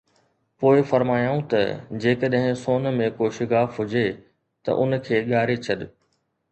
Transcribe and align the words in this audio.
پوءِ 0.61 0.85
فرمايائون 0.91 1.43
ته: 1.51 1.61
جيڪڏهن 2.05 2.57
سون 2.63 2.91
۾ 2.99 3.11
ڪو 3.21 3.31
شگاف 3.37 3.79
هجي 3.83 4.05
ته 4.65 4.79
ان 4.83 5.01
کي 5.09 5.23
ڳاري 5.33 5.63
ڇڏ 5.67 5.89